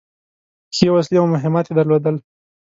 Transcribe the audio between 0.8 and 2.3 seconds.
وسلې او مهمات يې درلودل.